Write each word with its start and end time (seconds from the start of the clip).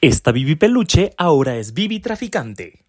Esta 0.00 0.30
Bibi 0.30 0.54
Peluche 0.54 1.12
ahora 1.16 1.56
es 1.56 1.72
Bibi 1.72 1.98
Traficante. 1.98 2.87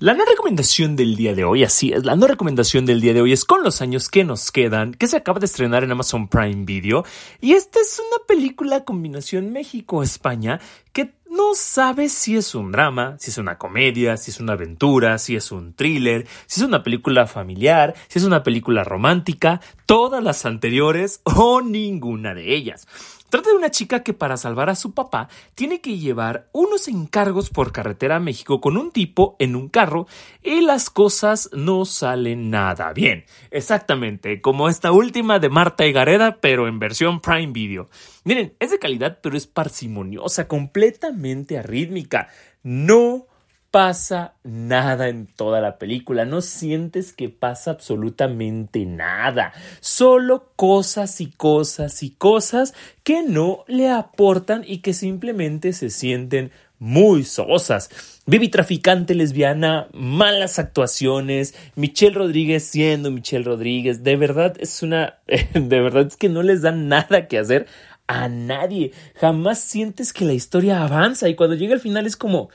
La 0.00 0.14
no 0.14 0.24
recomendación 0.24 0.94
del 0.94 1.16
día 1.16 1.34
de 1.34 1.42
hoy, 1.42 1.64
así 1.64 1.92
es, 1.92 2.04
la 2.04 2.14
no 2.14 2.28
recomendación 2.28 2.86
del 2.86 3.00
día 3.00 3.14
de 3.14 3.20
hoy 3.20 3.32
es 3.32 3.44
con 3.44 3.64
los 3.64 3.82
años 3.82 4.08
que 4.08 4.22
nos 4.22 4.52
quedan, 4.52 4.94
que 4.94 5.08
se 5.08 5.16
acaba 5.16 5.40
de 5.40 5.46
estrenar 5.46 5.82
en 5.82 5.90
Amazon 5.90 6.28
Prime 6.28 6.64
Video. 6.64 7.04
Y 7.40 7.54
esta 7.54 7.80
es 7.80 7.98
una 7.98 8.24
película 8.24 8.84
combinación 8.84 9.52
México-España 9.52 10.60
que 10.92 11.14
no 11.28 11.56
sabe 11.56 12.08
si 12.08 12.36
es 12.36 12.54
un 12.54 12.70
drama, 12.70 13.16
si 13.18 13.32
es 13.32 13.38
una 13.38 13.58
comedia, 13.58 14.16
si 14.16 14.30
es 14.30 14.38
una 14.38 14.52
aventura, 14.52 15.18
si 15.18 15.34
es 15.34 15.50
un 15.50 15.74
thriller, 15.74 16.28
si 16.46 16.60
es 16.60 16.66
una 16.66 16.84
película 16.84 17.26
familiar, 17.26 17.96
si 18.06 18.20
es 18.20 18.24
una 18.24 18.44
película 18.44 18.84
romántica, 18.84 19.60
todas 19.84 20.22
las 20.22 20.46
anteriores 20.46 21.22
o 21.24 21.60
ninguna 21.60 22.34
de 22.34 22.54
ellas. 22.54 22.86
Trata 23.30 23.50
de 23.50 23.56
una 23.56 23.70
chica 23.70 24.02
que 24.02 24.14
para 24.14 24.36
salvar 24.36 24.70
a 24.70 24.74
su 24.74 24.94
papá 24.94 25.28
tiene 25.54 25.80
que 25.80 25.98
llevar 25.98 26.48
unos 26.52 26.88
encargos 26.88 27.50
por 27.50 27.72
carretera 27.72 28.16
a 28.16 28.20
México 28.20 28.60
con 28.60 28.76
un 28.76 28.90
tipo 28.90 29.36
en 29.38 29.54
un 29.54 29.68
carro 29.68 30.06
y 30.42 30.62
las 30.62 30.88
cosas 30.88 31.50
no 31.52 31.84
salen 31.84 32.50
nada 32.50 32.92
bien. 32.92 33.24
Exactamente, 33.50 34.40
como 34.40 34.68
esta 34.68 34.92
última 34.92 35.38
de 35.38 35.50
Marta 35.50 35.86
y 35.86 35.92
Gareda, 35.92 36.38
pero 36.40 36.68
en 36.68 36.78
versión 36.78 37.20
Prime 37.20 37.52
Video. 37.52 37.88
Miren, 38.24 38.54
es 38.60 38.70
de 38.70 38.78
calidad, 38.78 39.20
pero 39.22 39.36
es 39.36 39.46
parsimoniosa, 39.46 40.48
completamente 40.48 41.58
arrítmica. 41.58 42.28
No 42.62 43.27
pasa 43.70 44.34
nada 44.44 45.08
en 45.08 45.26
toda 45.26 45.60
la 45.60 45.78
película, 45.78 46.24
no 46.24 46.40
sientes 46.40 47.12
que 47.12 47.28
pasa 47.28 47.72
absolutamente 47.72 48.86
nada, 48.86 49.52
solo 49.80 50.52
cosas 50.56 51.20
y 51.20 51.26
cosas 51.26 52.02
y 52.02 52.10
cosas 52.10 52.74
que 53.02 53.22
no 53.22 53.64
le 53.66 53.90
aportan 53.90 54.64
y 54.66 54.78
que 54.78 54.94
simplemente 54.94 55.72
se 55.72 55.90
sienten 55.90 56.50
muy 56.78 57.24
sosas. 57.24 57.90
Bibi 58.26 58.48
traficante 58.48 59.14
lesbiana, 59.14 59.88
malas 59.92 60.58
actuaciones, 60.58 61.54
Michelle 61.76 62.14
Rodríguez 62.14 62.64
siendo 62.64 63.10
Michelle 63.10 63.44
Rodríguez, 63.44 64.02
de 64.02 64.16
verdad 64.16 64.56
es 64.58 64.82
una, 64.82 65.18
de 65.54 65.80
verdad 65.80 66.06
es 66.06 66.16
que 66.16 66.28
no 66.28 66.42
les 66.42 66.62
dan 66.62 66.88
nada 66.88 67.26
que 67.28 67.38
hacer 67.38 67.66
a 68.06 68.28
nadie, 68.28 68.92
jamás 69.16 69.58
sientes 69.58 70.14
que 70.14 70.24
la 70.24 70.32
historia 70.32 70.82
avanza 70.82 71.28
y 71.28 71.34
cuando 71.34 71.56
llega 71.56 71.74
al 71.74 71.80
final 71.80 72.06
es 72.06 72.16
como, 72.16 72.48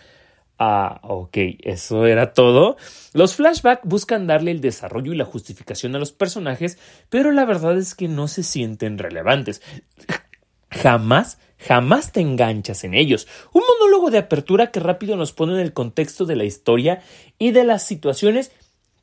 Ah, 0.59 0.99
ok, 1.03 1.37
eso 1.59 2.05
era 2.05 2.33
todo. 2.33 2.77
Los 3.13 3.35
flashbacks 3.35 3.87
buscan 3.87 4.27
darle 4.27 4.51
el 4.51 4.61
desarrollo 4.61 5.11
y 5.11 5.17
la 5.17 5.25
justificación 5.25 5.95
a 5.95 5.99
los 5.99 6.11
personajes, 6.11 6.77
pero 7.09 7.31
la 7.31 7.45
verdad 7.45 7.77
es 7.77 7.95
que 7.95 8.07
no 8.07 8.27
se 8.27 8.43
sienten 8.43 8.97
relevantes. 8.97 9.61
Jamás, 10.69 11.39
jamás 11.57 12.11
te 12.11 12.21
enganchas 12.21 12.83
en 12.83 12.93
ellos. 12.93 13.27
Un 13.51 13.63
monólogo 13.67 14.11
de 14.11 14.19
apertura 14.19 14.71
que 14.71 14.79
rápido 14.79 15.15
nos 15.15 15.31
pone 15.31 15.53
en 15.53 15.59
el 15.59 15.73
contexto 15.73 16.25
de 16.25 16.35
la 16.35 16.45
historia 16.45 17.01
y 17.37 17.51
de 17.51 17.63
las 17.63 17.83
situaciones, 17.83 18.51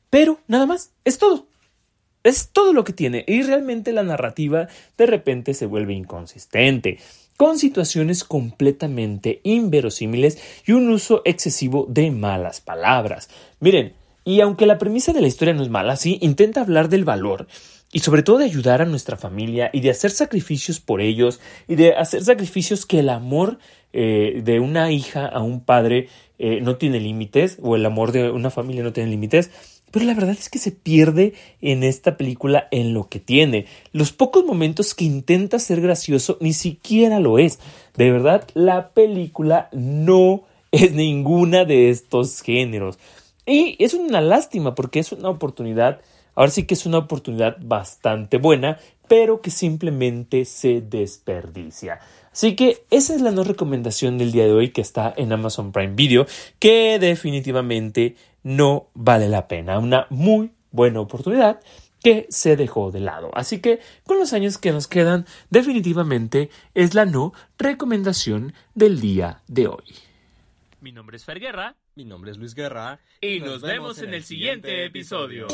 pero 0.09 0.39
nada 0.47 0.65
más, 0.65 0.93
es 1.05 1.17
todo. 1.17 1.47
Es 2.23 2.49
todo 2.51 2.71
lo 2.71 2.83
que 2.83 2.93
tiene 2.93 3.25
y 3.27 3.41
realmente 3.41 3.93
la 3.93 4.03
narrativa 4.03 4.67
de 4.97 5.05
repente 5.07 5.53
se 5.55 5.65
vuelve 5.65 5.93
inconsistente 5.93 6.99
con 7.41 7.57
situaciones 7.57 8.23
completamente 8.23 9.41
inverosímiles 9.41 10.37
y 10.63 10.73
un 10.73 10.87
uso 10.89 11.23
excesivo 11.25 11.87
de 11.89 12.11
malas 12.11 12.61
palabras. 12.61 13.31
Miren, 13.59 13.93
y 14.23 14.41
aunque 14.41 14.67
la 14.67 14.77
premisa 14.77 15.11
de 15.11 15.21
la 15.21 15.27
historia 15.27 15.55
no 15.55 15.63
es 15.63 15.69
mala, 15.69 15.95
sí, 15.95 16.19
intenta 16.21 16.61
hablar 16.61 16.87
del 16.87 17.03
valor 17.03 17.47
y 17.91 18.01
sobre 18.01 18.21
todo 18.21 18.37
de 18.37 18.45
ayudar 18.45 18.83
a 18.83 18.85
nuestra 18.85 19.17
familia 19.17 19.71
y 19.73 19.81
de 19.81 19.89
hacer 19.89 20.11
sacrificios 20.11 20.79
por 20.79 21.01
ellos 21.01 21.39
y 21.67 21.73
de 21.73 21.95
hacer 21.95 22.23
sacrificios 22.23 22.85
que 22.85 22.99
el 22.99 23.09
amor 23.09 23.57
eh, 23.91 24.41
de 24.43 24.59
una 24.59 24.91
hija 24.91 25.25
a 25.25 25.41
un 25.41 25.61
padre 25.61 26.09
eh, 26.37 26.61
no 26.61 26.75
tiene 26.75 26.99
límites 26.99 27.57
o 27.63 27.75
el 27.75 27.83
amor 27.87 28.11
de 28.11 28.29
una 28.29 28.51
familia 28.51 28.83
no 28.83 28.93
tiene 28.93 29.09
límites 29.09 29.49
pero 29.91 30.05
la 30.05 30.13
verdad 30.13 30.31
es 30.31 30.49
que 30.49 30.59
se 30.59 30.71
pierde 30.71 31.33
en 31.61 31.83
esta 31.83 32.17
película 32.17 32.67
en 32.71 32.93
lo 32.93 33.09
que 33.09 33.19
tiene. 33.19 33.65
Los 33.91 34.11
pocos 34.11 34.45
momentos 34.45 34.95
que 34.95 35.05
intenta 35.05 35.59
ser 35.59 35.81
gracioso 35.81 36.37
ni 36.39 36.53
siquiera 36.53 37.19
lo 37.19 37.37
es. 37.37 37.59
De 37.95 38.11
verdad, 38.11 38.47
la 38.53 38.89
película 38.89 39.69
no 39.73 40.43
es 40.71 40.93
ninguna 40.93 41.65
de 41.65 41.89
estos 41.89 42.41
géneros. 42.41 42.97
Y 43.45 43.75
es 43.83 43.93
una 43.93 44.21
lástima 44.21 44.75
porque 44.75 44.99
es 44.99 45.11
una 45.11 45.29
oportunidad, 45.29 46.01
ahora 46.35 46.51
sí 46.51 46.63
que 46.65 46.75
es 46.75 46.85
una 46.85 46.99
oportunidad 46.99 47.57
bastante 47.59 48.37
buena, 48.37 48.79
pero 49.07 49.41
que 49.41 49.51
simplemente 49.51 50.45
se 50.45 50.79
desperdicia. 50.79 51.99
Así 52.31 52.55
que 52.55 52.83
esa 52.91 53.13
es 53.13 53.19
la 53.19 53.31
no 53.31 53.43
recomendación 53.43 54.17
del 54.17 54.31
día 54.31 54.45
de 54.45 54.53
hoy 54.53 54.69
que 54.69 54.79
está 54.79 55.13
en 55.17 55.33
Amazon 55.33 55.73
Prime 55.73 55.95
Video, 55.95 56.25
que 56.59 56.97
definitivamente 56.97 58.15
no 58.43 58.89
vale 58.93 59.29
la 59.29 59.47
pena. 59.47 59.79
Una 59.79 60.07
muy 60.09 60.51
buena 60.71 60.99
oportunidad 60.99 61.59
que 62.03 62.25
se 62.29 62.55
dejó 62.55 62.91
de 62.91 62.99
lado. 62.99 63.31
Así 63.33 63.61
que 63.61 63.79
con 64.05 64.17
los 64.17 64.33
años 64.33 64.57
que 64.57 64.71
nos 64.71 64.87
quedan, 64.87 65.25
definitivamente 65.49 66.49
es 66.73 66.93
la 66.93 67.05
no 67.05 67.33
recomendación 67.57 68.53
del 68.73 68.99
día 68.99 69.41
de 69.47 69.67
hoy. 69.67 69.85
Mi 70.79 70.91
nombre 70.91 71.17
es 71.17 71.25
Fer 71.25 71.39
Guerra. 71.39 71.75
Mi 71.95 72.05
nombre 72.05 72.31
es 72.31 72.37
Luis 72.37 72.55
Guerra. 72.55 72.99
Y, 73.19 73.39
nos, 73.39 73.61
vemos, 73.61 74.01
en 74.01 74.13
el 74.13 74.23
siguiente 74.23 74.85
episodio. 74.85 75.47